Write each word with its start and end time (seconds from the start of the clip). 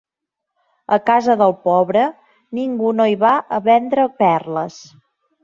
A 0.95 0.97
casa 1.09 1.35
del 1.41 1.53
pobre 1.67 2.07
ningú 2.61 2.95
no 3.01 3.07
hi 3.13 3.19
va 3.27 3.35
a 3.59 3.61
vendre 3.69 4.09
perles. 4.25 4.81